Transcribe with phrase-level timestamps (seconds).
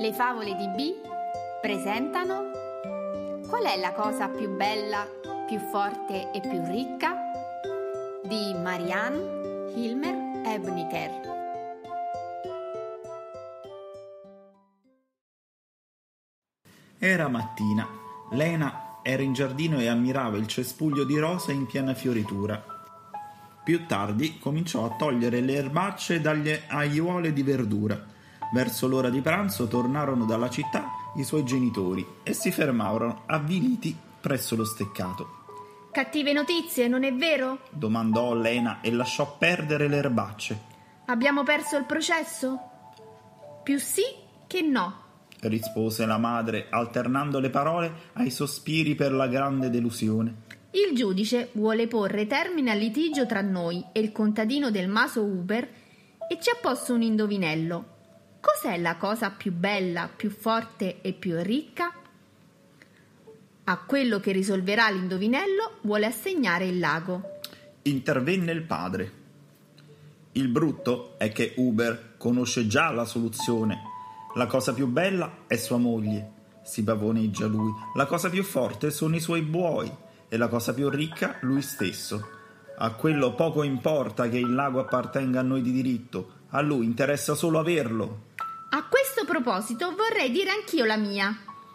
[0.00, 0.94] Le favole di B
[1.60, 2.52] presentano
[3.48, 5.04] Qual è la cosa più bella,
[5.44, 7.16] più forte e più ricca?
[8.22, 11.10] di Marianne Hilmer Ebniker.
[16.98, 17.88] Era mattina.
[18.30, 22.62] Lena era in giardino e ammirava il cespuglio di rose in piena fioritura.
[23.64, 28.16] Più tardi cominciò a togliere le erbacce dagli aiuole di verdura
[28.52, 34.56] Verso l'ora di pranzo tornarono dalla città i suoi genitori e si fermarono avviliti presso
[34.56, 35.36] lo steccato.
[35.92, 37.60] Cattive notizie, non è vero?
[37.70, 40.60] domandò Lena e lasciò perdere le erbacce.
[41.06, 42.58] Abbiamo perso il processo?
[43.62, 44.02] Più sì
[44.46, 45.06] che no,
[45.40, 50.46] rispose la madre, alternando le parole ai sospiri per la grande delusione.
[50.70, 55.68] Il giudice vuole porre termine al litigio tra noi e il contadino del Maso Uber
[56.28, 57.96] e ci ha posto un indovinello.
[58.50, 61.92] Cos'è la cosa più bella, più forte e più ricca?
[63.64, 67.40] A quello che risolverà l'indovinello vuole assegnare il lago.
[67.82, 69.12] Intervenne il padre.
[70.32, 73.82] Il brutto è che Uber conosce già la soluzione.
[74.34, 76.30] La cosa più bella è sua moglie,
[76.62, 77.70] si pavoneggia lui.
[77.96, 79.92] La cosa più forte sono i suoi buoi
[80.26, 82.26] e la cosa più ricca lui stesso.
[82.78, 87.34] A quello poco importa che il lago appartenga a noi di diritto, a lui interessa
[87.34, 88.27] solo averlo.
[88.70, 91.34] A questo proposito vorrei dire anch'io la mia,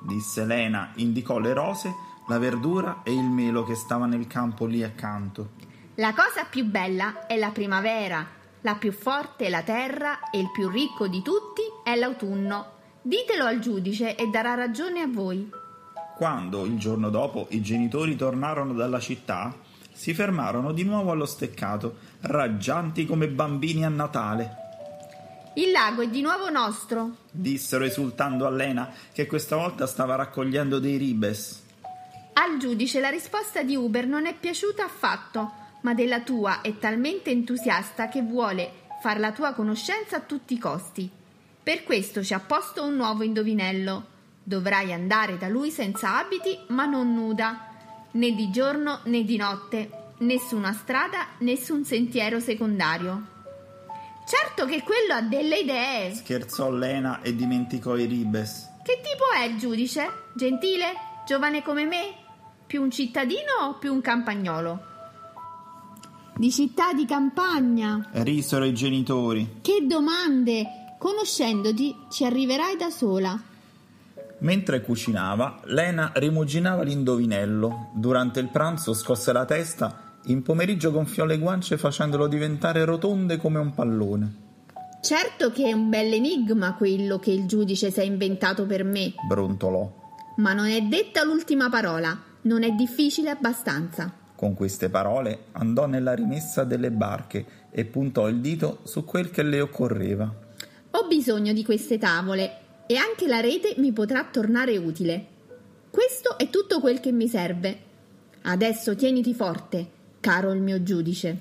[0.00, 1.94] disse Lena, indicò le rose,
[2.28, 5.52] la verdura e il melo che stava nel campo lì accanto.
[5.94, 8.26] La cosa più bella è la primavera,
[8.60, 12.72] la più forte è la terra e il più ricco di tutti è l'autunno.
[13.00, 15.50] Ditelo al giudice e darà ragione a voi.
[16.16, 19.56] Quando, il giorno dopo, i genitori tornarono dalla città,
[19.90, 24.63] si fermarono di nuovo allo steccato, raggianti come bambini a Natale.
[25.56, 30.80] Il lago è di nuovo nostro, dissero esultando a Lena, che questa volta stava raccogliendo
[30.80, 31.62] dei ribes.
[32.32, 35.52] Al giudice la risposta di Uber non è piaciuta affatto,
[35.82, 40.58] ma della tua è talmente entusiasta che vuole far la tua conoscenza a tutti i
[40.58, 41.08] costi.
[41.62, 44.06] Per questo ci ha posto un nuovo indovinello.
[44.42, 47.68] Dovrai andare da lui senza abiti, ma non nuda,
[48.10, 53.33] né di giorno né di notte, nessuna strada, nessun sentiero secondario.
[54.26, 56.14] Certo che quello ha delle idee.
[56.14, 58.70] Scherzò Lena e dimenticò i ribes.
[58.82, 60.08] Che tipo è il giudice?
[60.34, 60.94] Gentile?
[61.26, 62.14] Giovane come me?
[62.66, 64.92] Più un cittadino o più un campagnolo?
[66.36, 68.08] Di città di campagna.
[68.12, 69.60] Risero i genitori.
[69.60, 70.96] Che domande!
[70.98, 73.38] Conoscendoti ci arriverai da sola.
[74.38, 77.90] Mentre cucinava, Lena rimuginava l'indovinello.
[77.94, 83.58] Durante il pranzo scosse la testa in pomeriggio gonfiò le guance facendolo diventare rotonde come
[83.58, 84.42] un pallone.
[85.02, 90.02] Certo che è un bell'enigma quello che il giudice si è inventato per me, brontolò.
[90.36, 94.10] Ma non è detta l'ultima parola, non è difficile abbastanza.
[94.34, 99.42] Con queste parole andò nella rimessa delle barche e puntò il dito su quel che
[99.42, 100.34] le occorreva.
[100.92, 105.26] Ho bisogno di queste tavole e anche la rete mi potrà tornare utile.
[105.90, 107.78] Questo è tutto quel che mi serve.
[108.40, 109.93] Adesso tieniti forte
[110.24, 111.36] caro il mio giudice.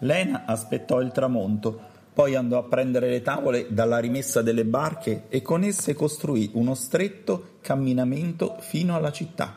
[0.00, 1.80] Lena aspettò il tramonto,
[2.12, 6.74] poi andò a prendere le tavole dalla rimessa delle barche e con esse costruì uno
[6.74, 9.56] stretto camminamento fino alla città.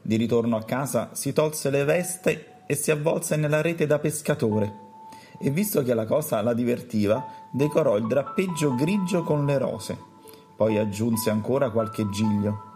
[0.00, 4.72] Di ritorno a casa si tolse le veste e si avvolse nella rete da pescatore.
[5.40, 9.98] E visto che la cosa la divertiva, decorò il drappeggio grigio con le rose.
[10.54, 12.75] Poi aggiunse ancora qualche giglio.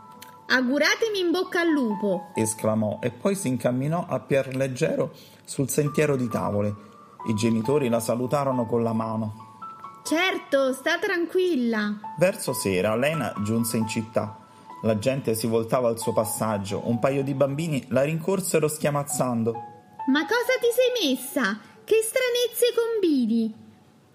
[0.53, 2.33] Auguratemi in bocca al lupo!
[2.34, 5.12] esclamò e poi si incamminò a pier leggero
[5.44, 6.75] sul sentiero di tavole.
[7.28, 9.60] I genitori la salutarono con la mano.
[10.03, 12.00] Certo, sta tranquilla.
[12.19, 14.39] Verso sera Lena giunse in città.
[14.83, 16.83] La gente si voltava al suo passaggio.
[16.84, 19.53] Un paio di bambini la rincorsero schiamazzando.
[19.53, 21.60] Ma cosa ti sei messa?
[21.84, 23.55] Che stranezze combini!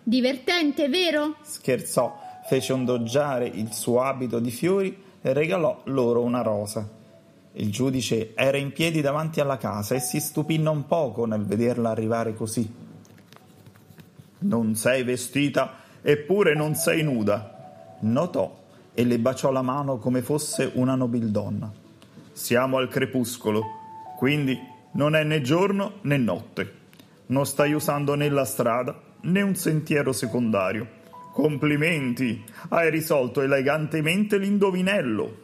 [0.03, 1.37] Divertente, vero?
[1.43, 2.13] Scherzò,
[2.45, 6.87] fece ondoggiare il suo abito di fiori regalò loro una rosa.
[7.53, 11.89] Il giudice era in piedi davanti alla casa e si stupì non poco nel vederla
[11.89, 12.71] arrivare così.
[14.39, 18.63] Non sei vestita, eppure non sei nuda, notò
[18.93, 21.71] e le baciò la mano come fosse una nobildonna.
[22.31, 23.63] Siamo al crepuscolo,
[24.17, 24.59] quindi
[24.91, 26.73] non è né giorno né notte.
[27.27, 31.03] Non stai usando né la strada né un sentiero secondario
[31.35, 35.35] Complimenti, hai risolto elegantemente l'indovinello.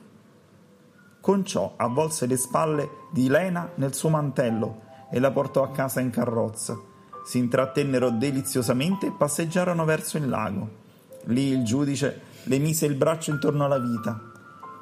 [1.20, 6.00] Con ciò avvolse le spalle di Lena nel suo mantello e la portò a casa
[6.00, 6.80] in carrozza.
[7.26, 10.70] Si intrattennero deliziosamente e passeggiarono verso il lago.
[11.26, 14.32] Lì il giudice le mise il braccio intorno alla vita.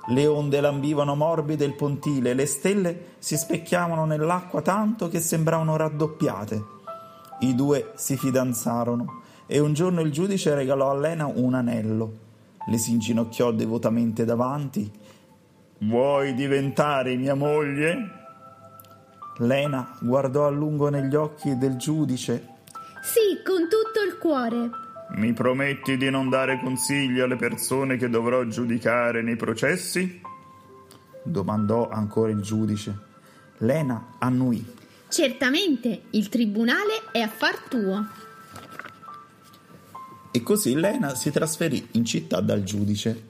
[0.10, 6.66] Le onde lambivano morbide il pontile, le stelle si specchiavano nell'acqua tanto che sembravano raddoppiate.
[7.40, 12.18] I due si fidanzarono e un giorno il giudice regalò a Lena un anello.
[12.68, 14.92] Le si inginocchiò devotamente davanti.
[15.80, 17.98] Vuoi diventare mia moglie?
[19.38, 22.58] Lena guardò a lungo negli occhi del giudice.
[23.02, 24.70] Sì, con tutto il cuore.
[25.16, 30.22] Mi prometti di non dare consigli alle persone che dovrò giudicare nei processi?
[31.24, 32.96] domandò ancora il giudice.
[33.58, 34.64] Lena annuì.
[35.08, 38.28] Certamente, il tribunale è affar tuo.
[40.32, 43.28] E così Lena si trasferì in città dal giudice.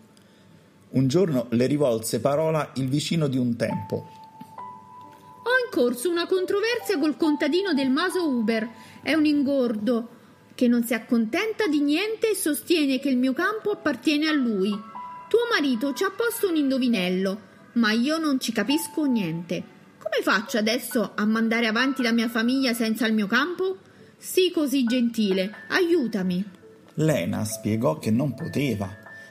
[0.90, 3.96] Un giorno le rivolse parola il vicino di un tempo.
[3.96, 8.70] Ho in corso una controversia col contadino del Maso Uber.
[9.02, 10.10] È un ingordo
[10.56, 14.70] che non si accontenta di niente e sostiene che il mio campo appartiene a lui.
[14.70, 17.40] Tuo marito ci ha posto un indovinello,
[17.74, 19.64] ma io non ci capisco niente.
[20.00, 23.78] Come faccio adesso a mandare avanti la mia famiglia senza il mio campo?
[24.18, 26.58] Sii così gentile, aiutami.
[27.02, 28.90] Lena spiegò che non poteva,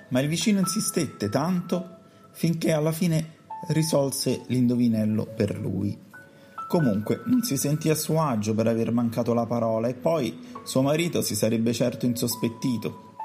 [0.08, 1.96] ma il vicino insistette tanto
[2.32, 3.36] finché alla fine
[3.68, 5.94] risolse l'indovinello per lui.
[6.66, 10.80] Comunque non si sentì a suo agio per aver mancato la parola e poi suo
[10.80, 13.16] marito si sarebbe certo insospettito.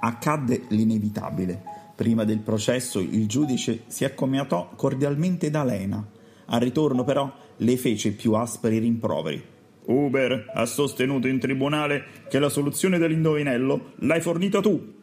[0.00, 1.60] Accadde l'inevitabile.
[1.96, 6.06] Prima del processo il giudice si accomiatò cordialmente da Lena.
[6.46, 9.58] Al ritorno però le fece più aspri rimproveri.
[9.90, 14.98] Uber ha sostenuto in tribunale che la soluzione dell'indovinello l'hai fornita tu.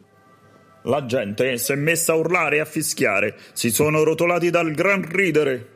[0.82, 5.02] La gente si è messa a urlare e a fischiare, si sono rotolati dal gran
[5.02, 5.72] ridere.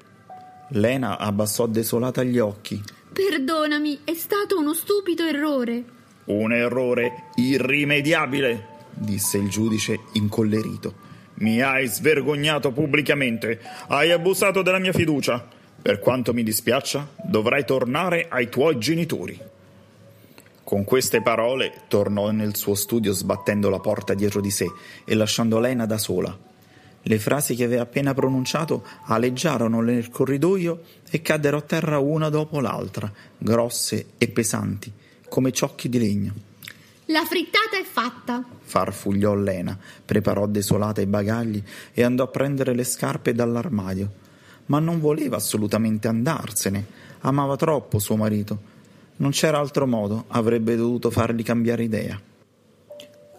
[0.70, 2.82] Lena abbassò desolata gli occhi.
[3.12, 5.84] Perdonami, è stato uno stupido errore.
[6.24, 11.10] Un errore irrimediabile, disse il giudice incollerito.
[11.34, 15.46] Mi hai svergognato pubblicamente, hai abusato della mia fiducia.
[15.82, 19.36] Per quanto mi dispiaccia, dovrai tornare ai tuoi genitori.
[20.62, 24.66] Con queste parole tornò nel suo studio sbattendo la porta dietro di sé
[25.04, 26.38] e lasciando Lena da sola.
[27.02, 32.60] Le frasi che aveva appena pronunciato aleggiarono nel corridoio e caddero a terra una dopo
[32.60, 34.92] l'altra, grosse e pesanti,
[35.28, 36.34] come ciocchi di legno.
[37.06, 41.60] La frittata è fatta, farfugliò Lena, preparò desolata i bagagli
[41.92, 44.30] e andò a prendere le scarpe dall'armadio.
[44.66, 46.86] Ma non voleva assolutamente andarsene,
[47.20, 48.70] amava troppo suo marito.
[49.16, 52.20] Non c'era altro modo, avrebbe dovuto fargli cambiare idea.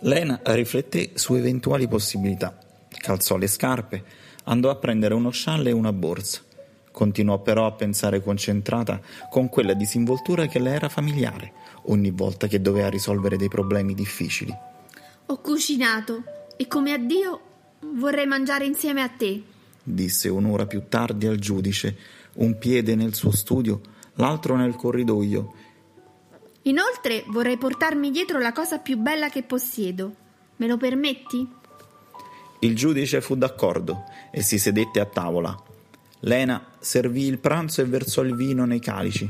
[0.01, 2.57] Lena rifletté su eventuali possibilità
[3.03, 4.03] calzò le scarpe,
[4.45, 6.41] andò a prendere uno scialle e una borsa.
[6.89, 11.51] Continuò però a pensare concentrata con quella disinvoltura che le era familiare
[11.87, 14.55] ogni volta che doveva risolvere dei problemi difficili.
[15.25, 16.23] Ho cucinato
[16.55, 17.41] e come addio
[17.95, 19.41] vorrei mangiare insieme a te,
[19.83, 21.97] disse un'ora più tardi al giudice,
[22.35, 23.81] un piede nel suo studio,
[24.15, 25.53] l'altro nel corridoio.
[26.63, 30.15] Inoltre vorrei portarmi dietro la cosa più bella che possiedo.
[30.56, 31.47] Me lo permetti?
[32.59, 35.62] Il giudice fu d'accordo e si sedette a tavola.
[36.21, 39.29] Lena servì il pranzo e versò il vino nei calici.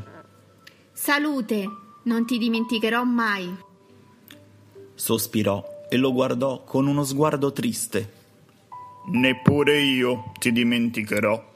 [0.92, 1.68] Salute,
[2.04, 3.52] non ti dimenticherò mai.
[4.94, 8.22] Sospirò e lo guardò con uno sguardo triste.
[9.06, 11.52] Neppure io ti dimenticherò,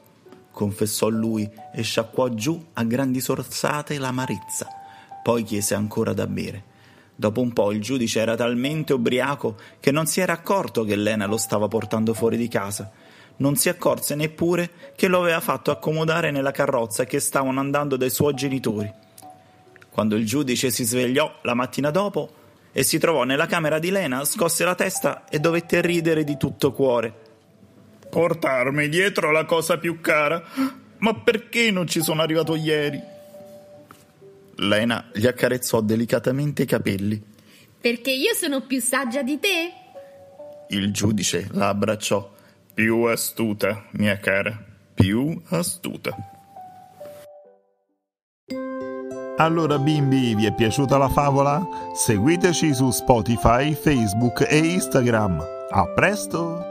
[0.50, 4.66] confessò lui e sciacquò giù a grandi sorsate l'amarezza.
[5.22, 6.64] Poi chiese ancora da bere.
[7.14, 11.24] Dopo un po' il giudice era talmente ubriaco che non si era accorto che Lena
[11.24, 12.90] lo stava portando fuori di casa.
[13.36, 18.10] Non si accorse neppure che lo aveva fatto accomodare nella carrozza che stavano andando dai
[18.10, 18.92] suoi genitori.
[19.90, 22.30] Quando il giudice si svegliò la mattina dopo
[22.72, 26.72] e si trovò nella camera di Lena, scosse la testa e dovette ridere di tutto
[26.72, 27.27] cuore.
[28.18, 30.42] Portarmi dietro la cosa più cara?
[30.98, 33.00] Ma perché non ci sono arrivato ieri?
[34.56, 37.22] Lena gli accarezzò delicatamente i capelli.
[37.80, 39.72] Perché io sono più saggia di te?
[40.70, 42.28] Il giudice la abbracciò.
[42.74, 46.10] Più astuta, mia cara, più astuta.
[49.36, 51.64] Allora bimbi, vi è piaciuta la favola?
[51.94, 55.38] Seguiteci su Spotify, Facebook e Instagram.
[55.70, 56.67] A presto!